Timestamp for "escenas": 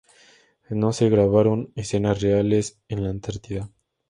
1.75-2.19